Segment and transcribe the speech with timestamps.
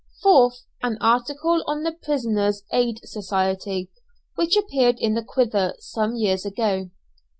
[0.25, 3.91] 4th An article on the "Prisoners' Aid Society"
[4.33, 6.89] which appeared in the "Quiver," some years ago.